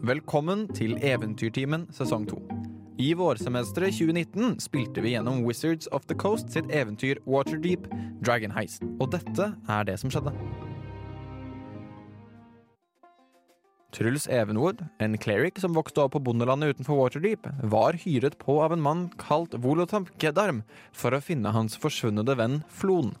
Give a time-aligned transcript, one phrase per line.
[0.00, 2.38] Velkommen til Eventyrtimen sesong 2.
[3.04, 7.84] I vårsemesteret 2019 spilte vi gjennom Wizards of the Coast sitt eventyr Waterdeep
[8.24, 8.80] Dragon Heist.
[8.96, 10.32] Og dette er det som skjedde.
[13.92, 18.72] Truls Evenwood, en cleric som vokste opp på bondelandet utenfor Waterdeep, var hyret på av
[18.72, 20.64] en mann kalt Volotamp Gedarm
[20.96, 23.18] for å finne hans forsvunne venn Flon.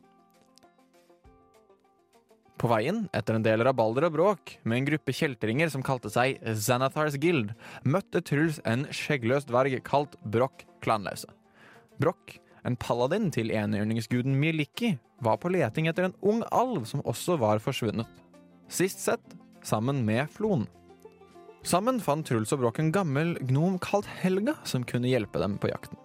[2.60, 6.42] På veien, etter en del rabalder og bråk, med en gruppe kjeltringer som kalte seg
[6.44, 7.54] Xanathars Guild,
[7.88, 11.30] møtte Truls en skjeggløs dverg kalt Broch Klanlause.
[12.00, 12.36] Broch,
[12.68, 17.64] en paladin til enhjørningsguden Miliki, var på leting etter en ung alv som også var
[17.64, 18.08] forsvunnet.
[18.68, 20.68] Sist sett sammen med Flon.
[21.64, 25.72] Sammen fant Truls og Broch en gammel gnom kalt Helga, som kunne hjelpe dem på
[25.72, 25.96] jakten.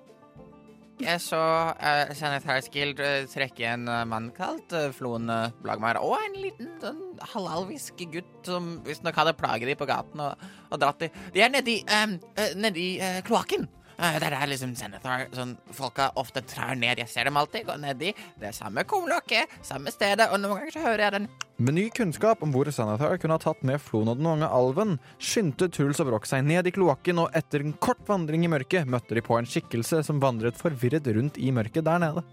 [1.01, 1.39] Jeg så
[1.75, 6.37] uh, Sanitarisk Guild uh, trekke en uh, mann kalt uh, Floen uh, Blagmar, og en
[6.39, 7.01] liten sånn
[7.33, 11.09] halalvisk gutt som visstnok hadde plaget de på gaten og, og dratt de.
[11.35, 12.87] De er nedi, um, uh, nedi
[13.27, 13.67] kloakken.
[13.95, 16.99] Uh, det er liksom Senator sånn, folka ofte trær ned.
[16.99, 18.13] Jeg ser dem alltid gå nedi.
[18.39, 21.85] Det er samme kumlokket, samme stedet, og noen ganger så hører jeg den Med ny
[21.95, 26.01] kunnskap om hvor Sanathar kunne ha tatt med Flon og den unge alven, skyndte Truls
[26.03, 29.23] og Broch seg ned i kloakken, og etter en kort vandring i mørket møtte de
[29.23, 32.25] på en skikkelse som vandret forvirret rundt i mørket der nede.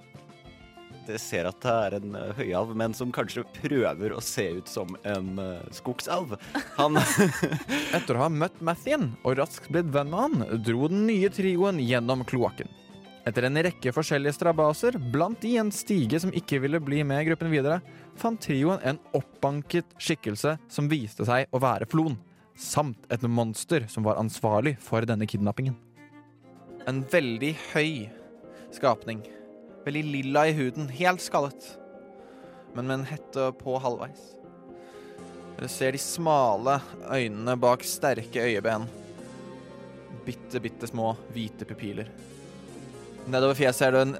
[1.10, 4.68] Jeg ser at det er en uh, høyalv, men som kanskje prøver å se ut
[4.70, 6.36] som en uh, skogsalv.
[6.76, 7.00] Han
[7.96, 11.80] Etter å ha møtt Mathien og raskt blitt venn med han, dro den nye trioen
[11.82, 12.70] gjennom kloakken.
[13.26, 17.52] Etter en rekke forskjellige strabaser, blant de en stige som ikke ville bli med gruppen
[17.52, 17.78] videre,
[18.18, 22.16] fant trioen en oppbanket skikkelse som viste seg å være Flon,
[22.58, 25.78] samt et monster som var ansvarlig for denne kidnappingen.
[26.90, 28.10] En veldig høy
[28.74, 29.22] skapning.
[29.82, 31.64] Veldig lilla i huden, helt skallet,
[32.76, 34.20] men med en hette på halvveis.
[35.56, 36.78] Dere ser de smale
[37.10, 38.86] øynene bak sterke øyeben.
[40.26, 42.08] Bitte, bitte små hvite pupiler.
[43.26, 44.16] Nedover fjeset ser du en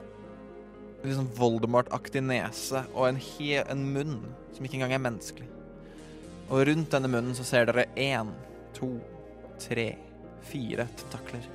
[1.17, 3.19] sånn Voldemort-aktig nese og en,
[3.63, 4.19] en munn
[4.55, 5.49] som ikke engang er menneskelig.
[6.53, 8.31] Og rundt denne munnen så ser dere én,
[8.77, 8.93] to,
[9.63, 9.93] tre,
[10.47, 11.47] fire tentakler.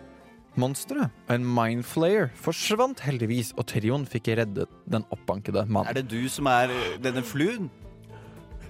[0.57, 5.91] Monsteret, en mindflayer, forsvant heldigvis, og trioen fikk reddet den oppbankede mannen.
[5.91, 7.69] Er det du som er uh, denne fluen?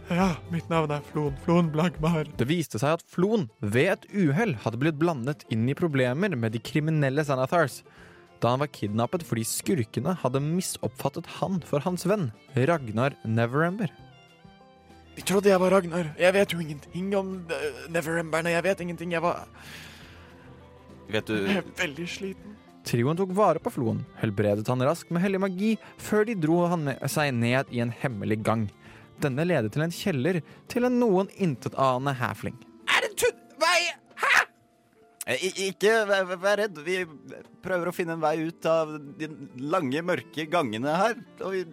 [0.08, 1.36] Ja, mitt navn er Flon.
[1.44, 2.30] Flon Blagmar.
[2.40, 6.56] Det viste seg at Flon ved et uhell hadde blitt blandet inn i problemer med
[6.56, 7.84] de kriminelle Sanathars.
[8.40, 13.90] da han var kidnappet fordi skurkene hadde misoppfattet han for hans venn, Ragnar Neverember.
[15.18, 16.14] De trodde jeg var Ragnar.
[16.20, 18.54] Jeg vet jo ingenting om uh, Neveremberne.
[18.54, 19.12] Jeg vet ingenting.
[19.12, 19.48] Jeg var
[21.12, 22.56] Vet du jeg er veldig sliten.
[22.88, 26.88] Trioen tok vare på Floen, helbredet han raskt med hellig magi, før de dro han
[27.12, 28.68] seg ned i en hemmelig gang.
[29.24, 30.40] Denne ledet til en kjeller
[30.72, 32.56] til en noen intetanende hæfling.
[32.88, 33.40] Er det tudd...
[33.60, 33.80] Vei?
[34.22, 34.34] Hæ?
[35.26, 36.80] Eh, I- Ikke vær, vær redd.
[36.86, 37.00] Vi
[37.66, 39.28] prøver å finne en vei ut av de
[39.60, 41.18] lange, mørke gangene her.
[41.42, 41.64] Og vi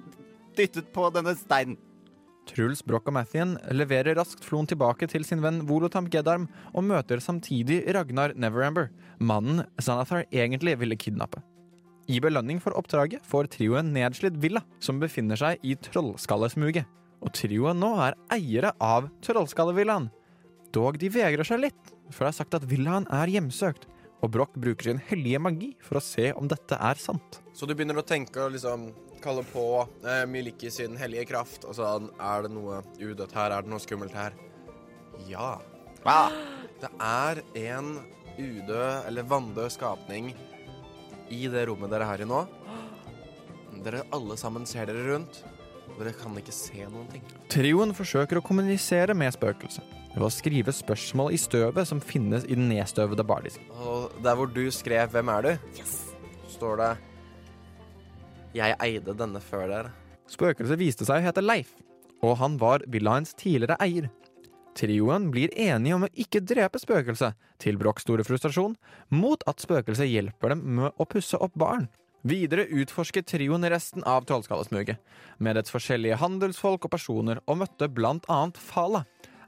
[0.57, 1.77] dyttet på denne steinen.
[2.49, 7.23] Truls, Broch og Mathien leverer raskt Flon tilbake til sin venn Volotamp Gedarm og møter
[7.23, 11.43] samtidig Ragnar Neverember, mannen Zanathar egentlig ville kidnappe.
[12.05, 16.85] I belønning for oppdraget får trioen nedslitt villa, som befinner seg i Trollskallesmuget.
[17.25, 20.11] Og trioen nå er eiere av Trollskallevillaen.
[20.75, 23.87] Dog de vegrer seg litt, for det er sagt at villaen er hjemsøkt,
[24.25, 27.41] og Broch bruker sin hellige magi for å se om dette er sant.
[27.57, 28.91] Så du begynner å tenke liksom
[29.25, 29.67] kalle på
[30.05, 33.55] eh, Miliki sin hellige kraft, og sånn Er det noe udødt her?
[33.55, 34.37] Er det noe skummelt her?
[35.29, 35.57] Ja.
[36.81, 37.95] Det er en
[38.37, 40.35] udød eller vanndød skapning
[41.33, 42.45] i det rommet dere er i nå.
[43.85, 45.41] Dere alle sammen ser dere rundt,
[45.89, 47.25] og dere kan ikke se noen ting.
[47.53, 52.55] Trioen forsøker å kommunisere med spøkelset ved å skrive spørsmål i støvet som finnes i
[52.59, 53.67] den nedstøvede bardisken.
[53.83, 55.59] Og der hvor du skrev 'Hvem er du?',
[56.49, 56.93] står det
[58.55, 59.93] 'Jeg eide denne før dere'.
[60.31, 61.75] Spøkelset viste seg å hete Leif,
[62.23, 64.09] og han var villaens tidligere eier.
[64.75, 68.75] Trioen blir enige om å ikke drepe spøkelset, til Brochs store frustrasjon,
[69.11, 71.87] mot at spøkelset hjelper dem med å pusse opp barn.
[72.25, 74.99] Videre utforsket trioen resten av Trollskallesmuget,
[75.39, 79.05] med dets forskjellige handelsfolk og personer, og møtte blant annet Fala,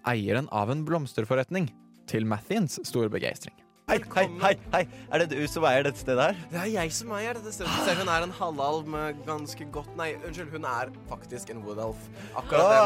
[0.06, 1.70] eieren av en blomsterforretning,
[2.06, 3.56] til Mathiens store begeistring.
[3.86, 4.80] Hei, hei, hei, hei.
[5.14, 6.38] Er det du som eier dette stedet her?
[6.50, 7.70] Det er jeg som eier dette stedet.
[7.86, 12.08] Ser hun er en halvalv med ganske godt Nei, unnskyld, hun er faktisk en woodalf.
[12.34, 12.80] Akkurat det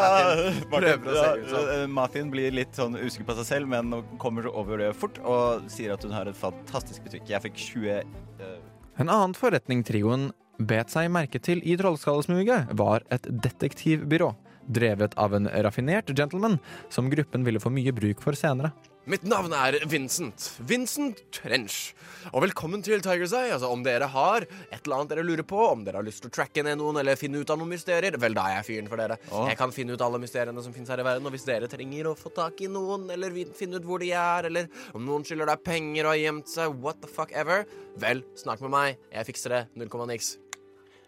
[0.68, 1.70] Martin prøver å se ut som.
[1.70, 5.72] Uh, Martin blir litt sånn usikker på seg selv, men kommer over det fort og
[5.72, 7.32] sier at hun har et fantastisk butikk.
[7.32, 8.04] Jeg fikk 20
[8.44, 8.54] uh,
[9.00, 10.28] En annen forretning trioen
[10.60, 14.34] bet seg merke til i Trollskallesmuget, var et detektivbyrå,
[14.68, 16.60] drevet av en raffinert gentleman
[16.92, 18.74] som gruppen ville få mye bruk for senere.
[19.08, 20.50] Mitt navn er Vincent.
[20.68, 21.94] Vincent Trench.
[22.34, 23.54] Og velkommen til Tiger's Eye.
[23.54, 26.28] Altså, om dere har et eller annet dere lurer på, om dere har lyst til
[26.28, 28.90] å tracke ned noen eller finne ut av noen mysterier, vel, da er jeg fyren
[28.92, 29.16] for dere.
[29.32, 29.46] Å.
[29.48, 32.10] Jeg kan finne ut alle mysteriene som finnes her i verden, og hvis dere trenger
[32.10, 35.54] å få tak i noen, eller finne ut hvor de er, eller om noen skylder
[35.54, 37.64] deg penger og har gjemt seg, what the fuck ever,
[38.04, 39.02] vel, snakk med meg.
[39.16, 39.64] Jeg fikser det.
[39.80, 40.34] Null komma niks.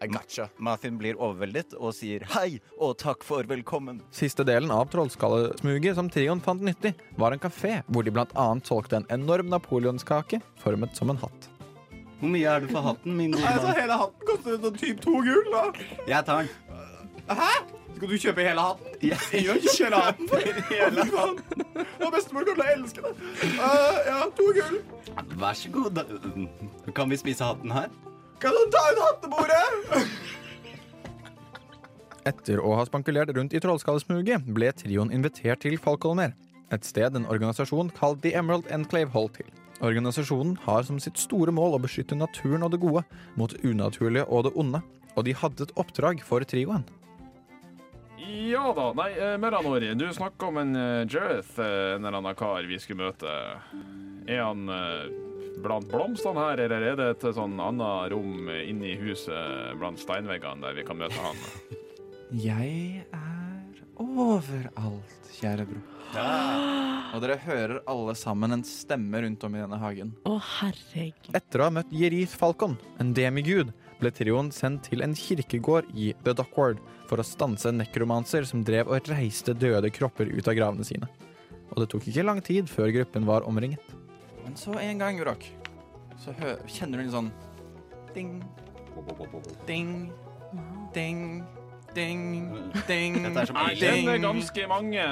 [0.03, 0.49] I gotcha.
[0.57, 4.01] Martin blir overveldet og sier hei og takk for velkommen.
[4.11, 8.47] Siste delen av Trollskallesmuget som trioen fant nyttig, var en kafé hvor de bl.a.
[8.67, 11.47] solgte en enorm napoleonskake formet som en hatt.
[12.19, 13.79] Hvor mye er det for hatten, min gode mann?
[13.79, 15.63] hele hatten koster sånn typ to gull, da.
[16.11, 17.73] Jeg tar den.
[17.95, 19.01] Skal du kjøpe hele hatten?
[19.07, 20.31] Jeg gjør ikke hele hatten.
[20.73, 21.67] Hele hatten.
[22.03, 23.13] Og bestemor kommer til å elske det.
[23.55, 24.79] Uh, ja, to gull.
[25.39, 26.01] Vær så god.
[26.97, 27.87] Kan vi spise hatten her?
[28.43, 30.07] Kan han ta ut hattebordet?
[32.27, 36.33] Etter å ha spankulert rundt i Trollskallesmuget ble trioen invitert til Falkolmer,
[36.75, 39.47] et sted en organisasjon kalt The Emerald Enclave holdt til.
[39.79, 43.05] Organisasjonen har som sitt store mål å beskytte naturen og det gode
[43.39, 44.83] mot unaturlige og det onde,
[45.15, 46.83] og de hadde et oppdrag for trioen.
[48.23, 52.39] Ja da, nei, eh, Meranori, du snakka om en uh, Jareth, eh, en eller annen
[52.39, 53.39] kar vi skulle møte.
[54.27, 55.22] Er han eh,
[55.63, 60.77] blant blomstene her, eller er det et sånn annet rom inni huset blant steinveggene der
[60.77, 61.39] vi kan møte han?
[62.43, 65.89] Jeg er overalt, kjære bror.
[66.13, 70.13] Og dere hører alle sammen en stemme rundt om i denne hagen.
[70.29, 71.31] Å, herregud.
[71.37, 73.71] Etter å ha møtt Jerith Falcon, en demigud,
[74.01, 78.89] ble trioen sendt til en kirkegård i The Dockward for å stanse nekromanser som drev
[78.91, 81.09] og reiste døde kropper ut av gravene sine.
[81.73, 83.81] Og det tok ikke lang tid før gruppen var omringet.
[84.43, 85.45] Men så en gang, Urok,
[86.19, 87.29] så hø kjenner du en sånn
[88.13, 88.33] ding,
[89.67, 89.93] ding,
[90.93, 91.23] ding, ding,
[91.95, 92.27] ding.
[92.87, 93.19] ding.
[93.31, 95.07] Jeg kjenner ganske mange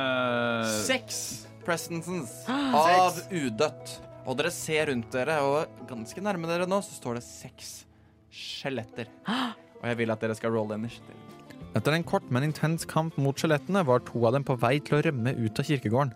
[0.84, 1.22] Seks
[1.66, 3.98] presences av udødt.
[4.30, 7.72] Og dere ser rundt dere, og ganske nærme dere nå, så står det seks
[8.32, 9.10] skjeletter.
[9.82, 11.18] Og jeg vil at dere skal rolle initiativ.
[11.74, 15.00] Etter en kort, men intens kamp mot skjelettene var to av dem på vei til
[15.00, 16.12] å rømme ut av kirkegården.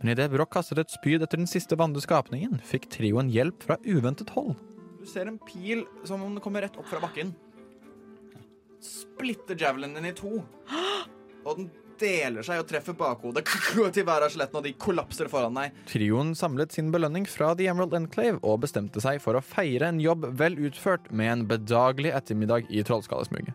[0.00, 3.76] Men idet Broch kastet et spyd etter den siste vante skapningen, fikk trioen hjelp fra
[3.84, 4.54] uventet hold.
[5.00, 7.34] Du ser en pil som om den kommer rett opp fra bakken.
[8.80, 10.40] Splitter javelinen din i to.
[11.44, 11.68] Og den
[12.00, 15.76] deler seg og treffer bakhodet til hver av skjelettene, og de kollapser foran deg.
[15.90, 20.00] Trioen samlet sin belønning fra The Emerald Enclave og bestemte seg for å feire en
[20.00, 23.52] jobb vel utført med en bedagelig ettermiddag i Trollskallesmuget.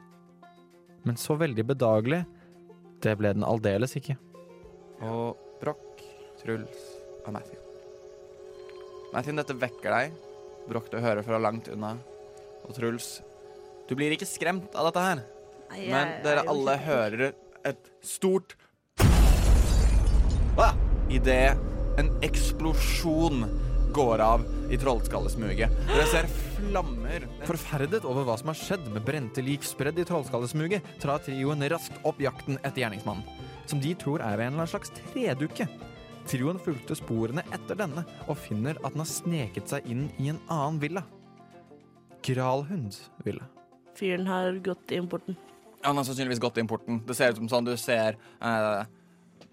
[1.06, 2.22] Men så veldig bedagelig,
[3.06, 4.18] det ble den aldeles ikke.
[5.06, 5.82] Og Broch,
[6.46, 6.82] Truls
[7.26, 7.62] og Matthew.
[9.10, 10.18] Matthew, dette vekker deg.
[10.70, 11.96] Broch, du hører fra langt unna.
[12.66, 13.20] Og Truls,
[13.90, 15.24] du blir ikke skremt av dette her.
[15.72, 17.24] Nei, jeg Men er dere alle hører
[17.66, 18.54] et stort
[20.62, 20.76] ah!
[21.10, 21.56] Idet
[21.98, 23.46] en eksplosjon
[23.96, 25.74] går av i Trollskallesmuget.
[25.90, 27.26] Dere ser flammer.
[27.48, 31.98] Forferdet over hva som har skjedd med brente lik spredd i Trollskallesmuget, trar trioen raskt
[32.06, 33.26] opp jakten etter gjerningsmannen,
[33.66, 35.70] som de tror er en eller annen slags tredukke.
[36.26, 40.42] Trioen fulgte sporene etter denne og finner at den har sneket seg inn i en
[40.50, 41.06] annen villa.
[42.26, 43.46] Gralhunds villa.
[43.96, 45.38] Fyren har gått inn porten.
[45.86, 47.04] Han har sannsynligvis gått inn porten.
[47.06, 48.88] Det ser ut som sånn du ser eh,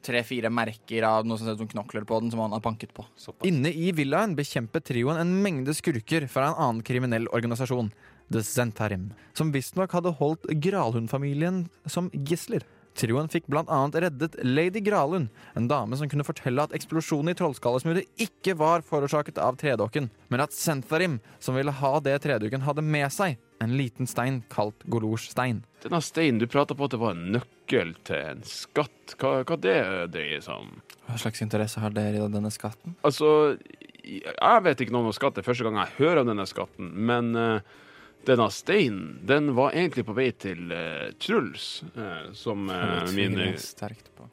[0.02, 2.94] tre-fire merker av noe som ser ut som knokler på den, som han har banket
[2.96, 3.04] på.
[3.48, 7.92] Inne i villaen bekjempet trioen en mengde skurker fra en annen kriminell organisasjon,
[8.32, 12.64] The Zentarim, som visstnok hadde holdt Gralhund-familien som gisler.
[12.98, 18.20] Trioen fikk annet reddet Lady Gralund, en dame som kunne fortelle at eksplosjonen i Trollskallesmuret
[18.20, 23.08] ikke var forårsaket av tredokken, men at Sentharim, som ville ha det tredukken, hadde med
[23.12, 25.62] seg en liten stein kalt Golors stein.
[25.84, 29.14] Denne steinen, du prata på at det var en nøkkel til en skatt.
[29.20, 29.78] Hva, hva det
[30.14, 30.74] dreier seg om?
[31.06, 32.96] Hva slags interesse har dere i denne skatten?
[33.06, 33.54] Altså,
[34.02, 35.36] jeg vet ikke noe om skatt.
[35.36, 36.90] Det er første gang jeg hører om denne skatten.
[37.10, 37.78] Men eh,
[38.26, 43.34] denne steinen, den var egentlig på vei til eh, Truls, eh, som uh, Det min
[43.34, 44.28] tviler jeg sterkt på.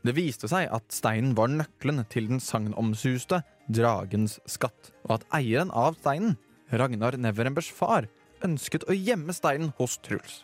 [0.00, 5.72] Det viste seg at steinen var nøkkelen til den sagnomsuste Dragens skatt, og at eieren
[5.76, 6.38] av steinen,
[6.70, 8.08] Ragnar Neverembers far,
[8.44, 10.40] ønsket å gjemme steinen hos Truls.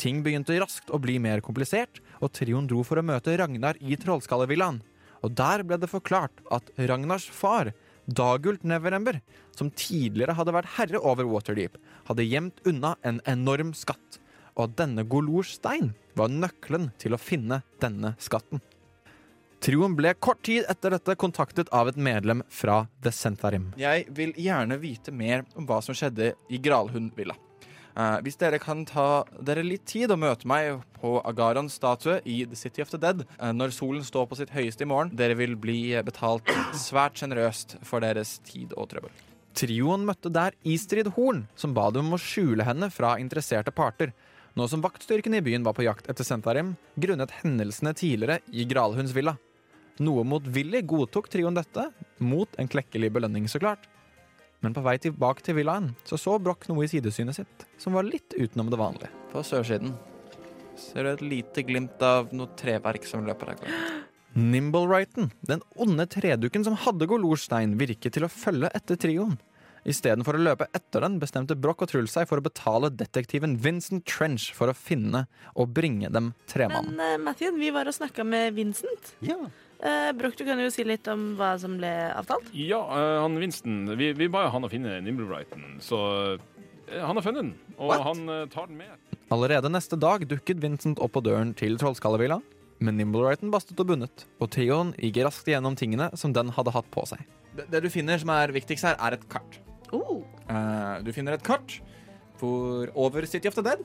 [0.00, 3.98] Ting begynte raskt å bli mer komplisert, og trioen dro for å møte Ragnar i
[4.00, 4.80] Trollskallevillaen.
[5.20, 7.74] Og der ble det forklart at Ragnars far,
[8.10, 9.20] Dagult Neverember,
[9.56, 14.18] som tidligere hadde vært herre over Waterdeep, hadde gjemt unna en enorm skatt,
[14.58, 18.62] og denne Golors stein var nøkkelen til å finne denne skatten.
[19.60, 23.68] Trioen ble kort tid etter dette kontaktet av et medlem fra The Sentharim.
[23.76, 27.36] Jeg vil gjerne vite mer om hva som skjedde i Gralhund-villa.
[27.96, 32.42] Eh, hvis dere kan ta dere litt tid og møte meg på Agarons statue i
[32.46, 35.38] The City of the Dead uh, når solen står på sitt høyeste i morgen, dere
[35.38, 39.12] vil bli betalt svært sjenerøst for deres tid og trøbbel.
[39.56, 44.12] Trioen møtte der Istrid Horn, som ba dem om å skjule henne fra interesserte parter.
[44.54, 49.34] Nå som vaktstyrken i byen var på jakt etter Sentarim, grunnet hendelsene tidligere i Gralhundsvilla.
[50.00, 51.90] Noe motvillig godtok trioen dette,
[52.22, 53.88] mot en klekkelig belønning, så klart.
[54.60, 58.04] Men på vei tilbake til villaen så så Broch noe i sidesynet sitt som var
[58.08, 59.12] litt utenom det vanlige.
[59.32, 59.94] På sørsiden
[60.80, 64.00] ser du et lite glimt av noe treverk som løper av gårde.
[64.40, 69.38] Nimblewrighten, den onde tredukken som hadde Golorstein, virket til å følge etter trioen.
[69.88, 74.04] Istedenfor å løpe etter den, bestemte Broch og Truls seg for å betale detektiven Vincent
[74.08, 75.24] Trench for å finne
[75.54, 76.98] og bringe dem tremannen.
[77.00, 79.14] Men uh, Mathien, vi var og snakka med Vincent.
[79.24, 79.38] Ja.
[79.80, 82.50] Uh, Broch, du kan jo si litt om hva som ble avtalt.
[82.52, 86.00] Ja, eh, han Winston Vi, vi ba jo han å finne Nimblewrighten, så
[86.36, 87.52] eh, han har funnet den.
[87.78, 88.02] Og What?
[88.04, 89.16] han eh, tar den med.
[89.32, 92.44] Allerede neste dag dukket Vincent opp på døren til Trollskallevillaen,
[92.84, 96.90] men Nimblewrighten bastet og bundet, og trioen gikk raskt gjennom tingene som den hadde hatt
[96.92, 97.24] på seg.
[97.56, 99.60] Det, det du finner som er viktigst her, er et kart.
[99.96, 100.20] Oh.
[100.44, 101.78] Eh, du finner et kart
[102.40, 103.80] hvor, over City of the Dead.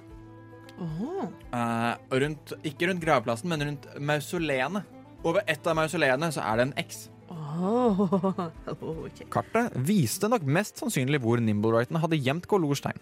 [0.76, 1.24] Åh.
[1.56, 4.84] Eh, og rundt, ikke rundt gravplassen, men rundt mausoleene.
[5.26, 7.08] Over ett av mausoleene så er det en X.
[7.34, 7.98] Oh,
[8.70, 9.26] okay.
[9.34, 13.00] Kartet viste nok mest sannsynlig hvor Nimblewrighten hadde gjemt Golorstein,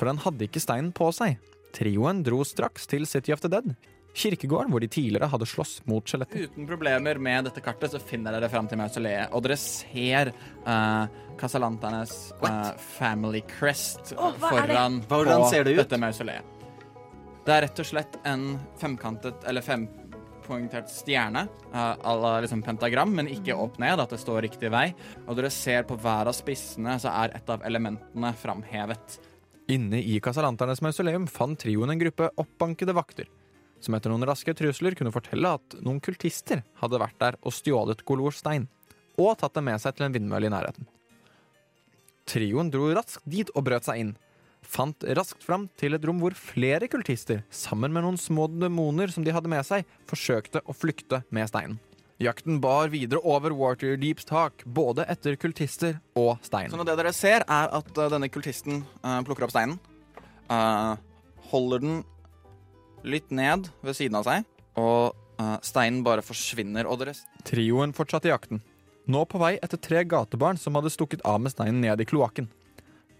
[0.00, 1.36] for den hadde ikke steinen på seg.
[1.76, 3.74] Trioen dro straks til City of the Dead,
[4.16, 6.48] kirkegården hvor de tidligere hadde slåss mot skjeletter.
[6.48, 10.32] Uten problemer med dette kartet så finner dere fram til mausoleet, og dere ser
[10.64, 11.04] uh,
[11.38, 14.78] Casalantanes uh, family crest oh, hva er det?
[14.78, 15.82] foran Hvordan på ser det ut?
[15.84, 16.54] dette mausoleet.
[17.44, 18.48] Det er rett og slett en
[18.80, 19.64] femkantet, eller
[20.48, 24.70] fempoengtert stjerne, uh, à la liksom pentagram, men ikke opp ned, at det står riktig
[24.72, 24.94] vei.
[25.26, 29.18] Og dere ser på hver av spissene så er et av elementene framhevet.
[29.68, 33.28] Inne i kasalanternes mausoleum fant trioen en gruppe oppbankede vakter,
[33.80, 38.04] som etter noen raske trusler kunne fortelle at noen kultister hadde vært der og stjålet
[38.08, 38.64] Golors stein,
[39.18, 40.88] og tatt den med seg til en vindmølle i nærheten.
[42.28, 44.16] Trioen dro raskt dit og brøt seg inn.
[44.68, 49.24] Fant raskt fram til et rom hvor flere kultister, sammen med noen små demoner som
[49.24, 51.78] de hadde med seg, forsøkte å flykte med steinen.
[52.20, 56.68] Jakten bar videre over Waterdeeps tak, både etter kultister og stein.
[56.68, 59.78] Så det dere ser, er at uh, denne kultisten uh, plukker opp steinen,
[60.50, 60.98] uh,
[61.52, 62.00] holder den
[63.06, 64.44] litt ned ved siden av seg,
[64.76, 65.14] og
[65.62, 66.88] steinen bare forsvinner.
[66.90, 67.14] Og dere
[67.46, 68.58] Trioen fortsatte jakten,
[69.06, 72.50] nå på vei etter tre gatebarn som hadde stukket av med steinen ned i kloakken.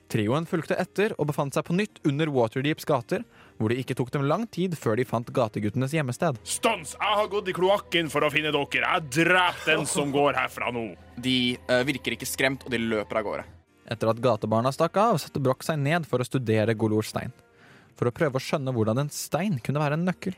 [0.09, 3.27] Trioen fulgte etter og befant seg på nytt under Waterdeeps gater,
[3.59, 6.39] hvor det ikke tok dem lang tid før de fant gateguttenes gjemmested.
[6.49, 6.95] Stans!
[6.97, 8.95] Jeg har gått i kloakken for å finne dere.
[8.95, 10.87] Jeg dreper den som går herfra nå.
[11.21, 11.37] De
[11.69, 13.47] uh, virker ikke skremt, og de løper av gårde.
[13.89, 17.35] Etter at gatebarna stakk av, satte Broch seg ned for å studere Golors stein,
[17.97, 20.37] for å prøve å skjønne hvordan en stein kunne være en nøkkel.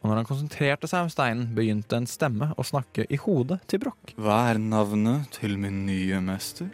[0.00, 3.82] Og når han konsentrerte seg om steinen, begynte en stemme å snakke i hodet til
[3.82, 4.14] Broch.
[4.16, 6.70] Hva er navnet til min nye mester?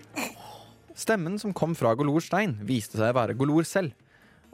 [0.97, 3.93] Stemmen som kom fra Golor stein, viste seg å være Golor selv,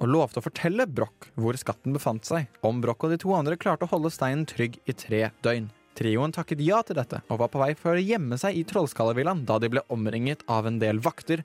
[0.03, 3.55] og lovte å fortelle Broch hvor skatten befant seg, om Broch og de to andre
[3.55, 5.71] klarte å holde steinen trygg i tre døgn.
[5.95, 9.45] Trioen takket ja til dette, og var på vei for å gjemme seg i Trollskallevillaen
[9.47, 11.45] da de ble omringet av en del vakter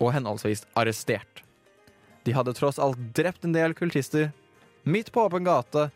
[0.00, 1.44] og henholdsvis arrestert.
[2.24, 4.30] De hadde tross alt drept en del kultister,
[4.88, 5.90] midt på åpen gate,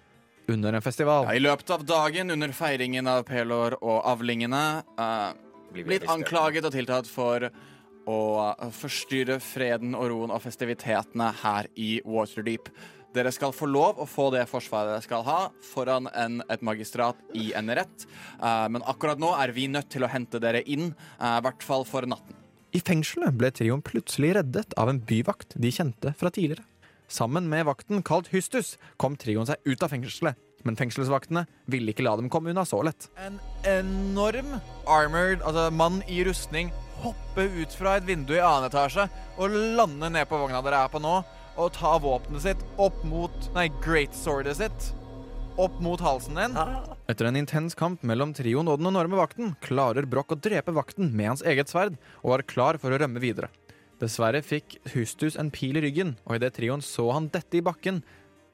[0.53, 1.31] under en festival.
[1.31, 5.31] Ja, I løpet av dagen under feiringen av Pelor og avlingene uh,
[5.73, 7.49] blitt anklaget og tiltalt for
[8.11, 12.71] å forstyrre freden og roen og festivitetene her i Waterdeep.
[13.15, 17.19] Dere skal få lov å få det forsvaret dere skal ha, foran en, et magistrat
[17.39, 18.07] i en rett.
[18.41, 20.89] Uh, men akkurat nå er vi nødt til å hente dere inn,
[21.21, 22.35] eh, i hvert fall for natten.
[22.75, 26.67] I fengselet ble trioen plutselig reddet av en byvakt de kjente fra tidligere.
[27.07, 30.35] Sammen med vakten kalt Hystus kom trioen seg ut av fengselet,
[30.67, 33.07] men fengselsvaktene ville ikke la dem komme unna så lett.
[33.21, 34.57] En enorm
[34.91, 39.09] armored, altså mann i rustning, hoppe ut fra et vindu i annen etasje
[39.39, 41.17] og lande ned på vogna dere er på nå,
[41.55, 44.93] og ta våpenet sitt opp mot Nei, great swordet sitt.
[45.61, 46.57] Opp mot halsen din.
[47.11, 51.13] Etter en intens kamp mellom trioen og den enorme vakten, klarer Broch å drepe vakten
[51.15, 53.53] med hans eget sverd, og var klar for å rømme videre.
[54.03, 58.03] Dessverre fikk Hystus en pil i ryggen, og idet trioen så han dette i bakken,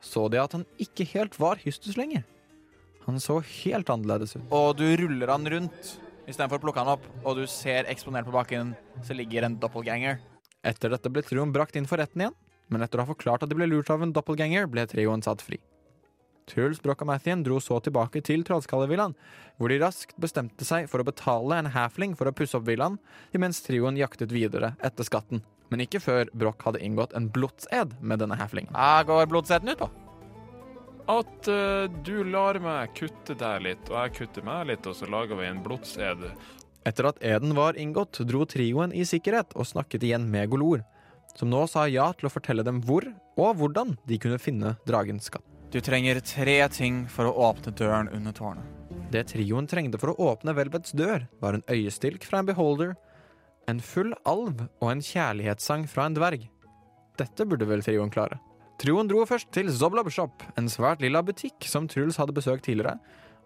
[0.04, 2.26] så de at han ikke helt var Hystus lenger.
[3.06, 4.44] Han så helt annerledes ut.
[4.52, 5.94] Og du ruller han rundt
[6.30, 8.74] istedenfor å plukke han opp, og du ser eksponert på bakken
[9.06, 10.20] så ligger en doppelganger.
[10.66, 12.38] Etter dette ble trioen brakt inn for retten igjen,
[12.70, 15.42] men etter å ha forklart at de ble lurt av en doppelganger, ble trioen satt
[15.44, 15.58] fri.
[16.50, 19.14] Truls, Broch og Mathien dro så tilbake til Trollskallevillaen,
[19.60, 22.98] hvor de raskt bestemte seg for å betale en halfling for å pusse opp villaen,
[23.36, 25.44] imens trioen jaktet videre etter skatten.
[25.70, 28.74] Men ikke før Broch hadde inngått en blodsed med denne halflingen.
[28.74, 29.90] Hva går blodseden ut på?
[31.10, 35.08] At eh, du lar meg kutte deg litt, og jeg kutter meg litt, og så
[35.10, 36.26] lager vi en blodsed.
[36.86, 40.84] Etter at eden var inngått, dro trioen i sikkerhet og snakket igjen med Golor,
[41.34, 43.06] som nå sa ja til å fortelle dem hvor
[43.40, 45.46] og hvordan de kunne finne dragens skatt.
[45.70, 48.66] Du trenger tre ting for å åpne døren under tårnet.
[49.10, 52.94] Det trioen trengte for å åpne Velvets dør, var en øyestilk fra en beholder,
[53.70, 56.46] en full alv og en kjærlighetssang fra en dverg.
[57.18, 58.38] Dette burde vel trioen klare.
[58.80, 62.94] Trioen dro først til Zoblob Shop, en svært lilla butikk som Truls hadde besøkt tidligere,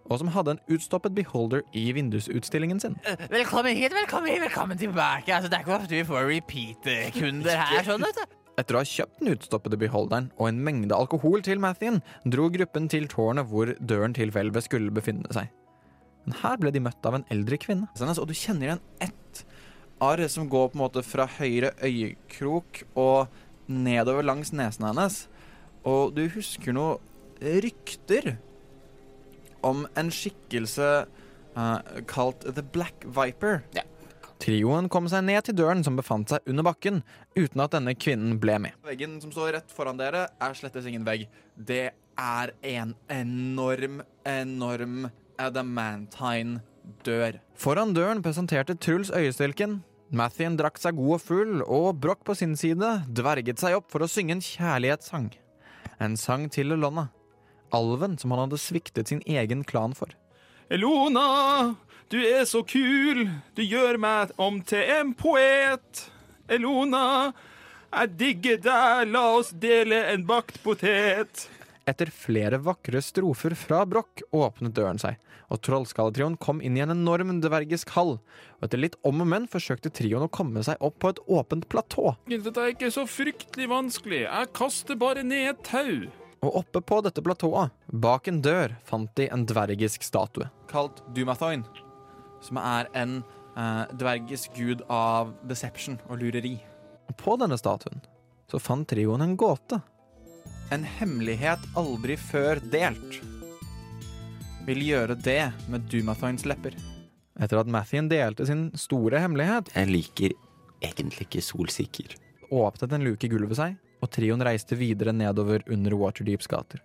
[0.06, 2.94] og som hadde en utstoppet beholder i vindusutstillingen sin.
[3.32, 5.34] Velkommen hit, velkommen hit, velkommen tilbake.
[5.34, 8.38] Altså, det er ikke ofte vi får repeat-kunder her, sånn, vet du.
[8.62, 11.98] Etter å ha kjøpt den utstoppede beholderen og en mengde alkohol til Mathien,
[12.30, 15.50] dro gruppen til tårnet hvor døren til hvelvet skulle befinne seg.
[16.28, 17.90] Men her ble de møtt av en eldre kvinne.
[17.90, 19.42] Og du kjenner igjen ett
[20.04, 23.34] arr som går på en måte fra høyre øyekrok og
[23.66, 25.24] nedover langs nesen hennes.
[25.84, 26.98] Og du husker noe
[27.40, 28.36] rykter
[29.64, 30.90] om en skikkelse
[31.56, 31.78] uh,
[32.10, 33.62] kalt The Black Viper.
[33.76, 33.84] Ja.
[34.44, 37.00] Trioen kom seg ned til døren som befant seg under bakken,
[37.38, 38.76] uten at denne kvinnen ble med.
[38.84, 41.28] Veggen som står rett foran dere, er slettes ingen vegg.
[41.56, 45.08] Det er en enorm, enorm
[45.40, 46.60] adamantine
[47.06, 47.40] dør.
[47.56, 49.80] Foran døren presenterte Truls øyestilken.
[50.14, 54.04] Mathien drakk seg god og full, og Broch på sin side dverget seg opp for
[54.04, 55.32] å synge en kjærlighetssang.
[56.02, 57.08] En sang til Elona,
[57.74, 60.14] alven som han hadde sviktet sin egen klan for.
[60.70, 61.74] Elona,
[62.14, 63.26] du er så kul,
[63.58, 66.06] du gjør meg om til en poet.
[66.46, 67.32] Elona,
[67.90, 71.48] jeg digger deg, la oss dele en bakt potet.
[71.84, 75.18] Etter flere vakre strofer fra Broch åpnet døren seg,
[75.52, 78.16] og Trollskalletrioen kom inn i en enorm dvergisk hall.
[78.58, 81.68] Og etter litt om og men forsøkte trioen å komme seg opp på et åpent
[81.68, 82.14] platå.
[82.30, 85.94] Dette er ikke så fryktelig vanskelig, jeg kaster bare ned et tau.
[86.44, 90.48] Og oppe på dette platået, bak en dør, fant de en dvergisk statue.
[90.72, 91.64] Kalt Dumathoin,
[92.44, 96.56] som er en eh, dvergisk gud av deception og lureri.
[97.08, 98.00] Og på denne statuen
[98.48, 99.80] så fant trioen en gåte.
[100.72, 103.20] En hemmelighet aldri før delt.
[104.64, 106.76] Vil gjøre det med Dumathoins lepper.
[107.42, 110.32] Etter at Mathien delte sin store hemmelighet, Jeg liker
[110.82, 112.14] egentlig ikke solsikker.
[112.50, 116.80] åpnet en luke i gulvet seg, og trioen reiste videre nedover under Waterdeeps gater.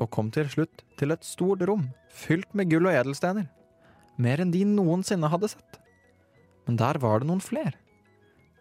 [0.00, 3.48] Og kom til slutt til et stort rom, fylt med gull og edelstener.
[4.18, 5.78] Mer enn de noensinne hadde sett.
[6.66, 7.72] Men der var det noen fler.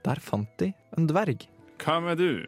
[0.03, 1.47] Der fant de en dverg.
[1.81, 2.45] Hvem er du?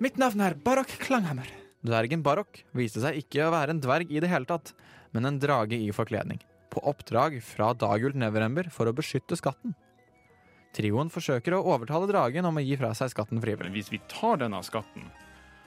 [0.00, 1.44] Mitt navn er Barok Klanghammer.
[1.84, 4.70] Dvergen Barok viste seg ikke å være en dverg i det hele tatt,
[5.12, 6.40] men en drage i forkledning.
[6.72, 9.74] På oppdrag fra Dagult Neverember for å beskytte skatten.
[10.72, 13.74] Trioen forsøker å overtale dragen om å gi fra seg skatten Men frivillig.
[13.76, 15.10] hvis vi tar denne skatten,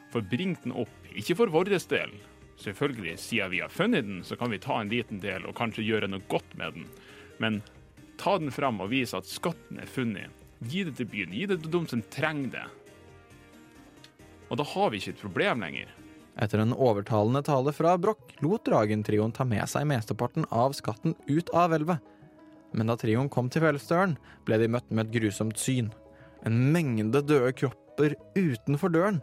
[0.10, 2.17] for bring den opp, ikke for vår del.
[2.58, 5.86] Selvfølgelig, siden vi har funnet den, så kan vi ta en liten del og kanskje
[5.86, 6.89] gjøre noe godt med den.
[7.38, 7.62] Men
[8.17, 10.34] ta den fram og vise at skatten er funnet.
[10.65, 12.69] Gi det til byen, gi det til dem som trenger det.
[14.53, 15.89] Og da har vi ikke et problem lenger.
[16.37, 21.49] Etter en overtalende tale fra Broch lot dragentrioen ta med seg mesteparten av skatten ut
[21.57, 22.01] av hvelvet.
[22.73, 24.13] Men da trioen kom til hvelvsdøren,
[24.45, 25.89] ble de møtt med et grusomt syn.
[26.45, 29.21] En mengde døde kropper utenfor døren,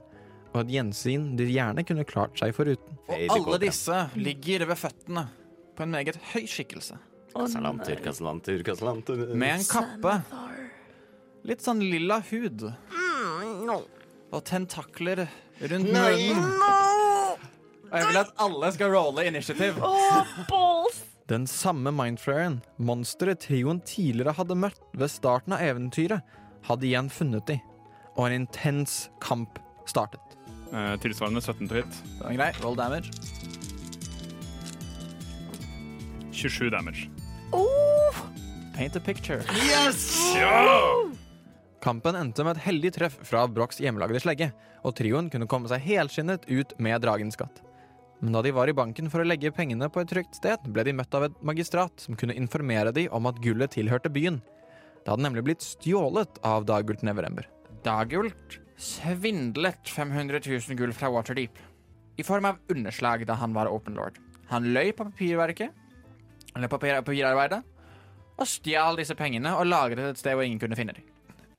[0.50, 2.98] og et gjensyn de gjerne kunne klart seg foruten.
[3.06, 5.28] Og alle disse ligger ved føttene
[5.78, 6.98] på en meget høy skikkelse.
[7.34, 9.28] Kassalanter, kassalanter, kassalanter.
[9.38, 10.16] Med en kappe.
[11.46, 12.66] Litt sånn lilla hud.
[14.30, 15.24] Og tentakler
[15.60, 16.44] rundt munnen.
[17.90, 19.80] Og jeg vil at alle skal rolle initiativ.
[21.30, 26.22] Den samme mindflayeren, monsteret trioen tidligere hadde møtt ved starten av eventyret,
[26.66, 27.58] hadde igjen funnet de,
[28.16, 29.58] og en intens kamp
[29.90, 30.36] startet.
[30.70, 32.00] Eh, tilsvarende 17 til hit.
[32.18, 32.50] Det er grei.
[32.62, 33.10] Roll damage.
[36.30, 37.10] 27 damage.
[38.74, 39.42] Paint a picture.
[41.80, 44.50] Kampen endte med et heldig treff fra Brochs hjemmelagde slegge,
[44.84, 47.62] og trioen kunne komme seg helskinnet ut med dragens skatt.
[48.20, 50.84] Men da de var i banken for å legge pengene på et trygt sted, ble
[50.84, 54.42] de møtt av et magistrat som kunne informere de om at gullet tilhørte byen.
[55.00, 57.48] Det hadde nemlig blitt stjålet av Dagult Neverember.
[57.86, 61.56] Dagult svindlet 500 000 gull fra Waterdeep
[62.20, 64.18] i form av underslag da han var open lord.
[64.52, 65.72] Han løy på papirverket,
[66.52, 67.62] eller papir, papirarbeidet,
[68.36, 71.08] og stjal disse pengene og lagret et sted hvor ingen kunne finne dem.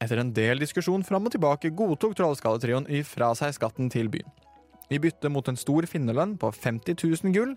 [0.01, 4.31] Etter en del diskusjon fram og tilbake godtok Trollskalletrioen ifra seg skatten til byen.
[4.91, 7.53] i bytte mot en stor finnerlønn på 50 000 gull,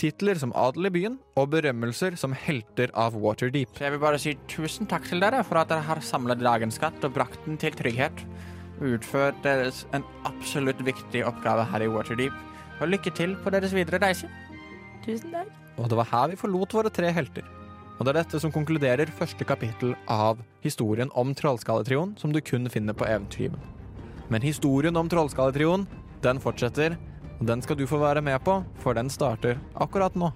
[0.00, 3.74] titler som adel i byen og berømmelser som helter av Waterdeep.
[3.76, 6.78] Så jeg vil bare si tusen takk til dere for at dere har samlet dagens
[6.78, 8.24] skatt og brakt den til trygghet.
[8.78, 12.40] Utført deres en absolutt viktig oppgave her i Waterdeep.
[12.78, 14.30] Og lykke til på deres videre reise.
[15.04, 15.50] Tusen takk.
[15.76, 17.57] Og det var her vi forlot våre tre helter.
[17.98, 22.70] Og det er dette som konkluderer første kapittel av historien om Trollskalletrioen, som du kun
[22.70, 23.58] finner på Eventyrgiven.
[24.30, 25.88] Men historien om Trollskalletrioen,
[26.22, 26.94] den fortsetter,
[27.40, 30.30] og den skal du få være med på, for den starter akkurat nå.